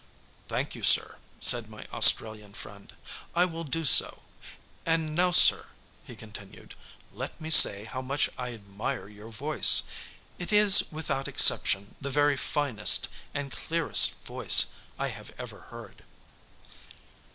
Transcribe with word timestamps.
"Thank 0.47 0.73
you, 0.73 0.81
sir," 0.81 1.17
said 1.39 1.69
my 1.69 1.85
Australian 1.93 2.53
friend, 2.53 2.91
"I 3.35 3.45
will 3.45 3.63
do 3.63 3.85
so. 3.85 4.23
And 4.83 5.13
now, 5.13 5.29
sir," 5.29 5.67
he 6.03 6.15
continued, 6.15 6.73
"let 7.13 7.39
me 7.39 7.51
say 7.51 7.83
how 7.85 8.01
much 8.01 8.27
I 8.35 8.51
admire 8.51 9.07
your 9.07 9.29
voice. 9.29 9.83
It 10.39 10.51
is, 10.51 10.85
without 10.91 11.27
exception, 11.27 11.93
the 12.01 12.09
very 12.09 12.35
finest 12.35 13.09
and 13.35 13.51
clearest 13.51 14.13
voice 14.25 14.73
I 14.97 15.09
have 15.09 15.31
ever 15.37 15.59
heard." 15.69 16.03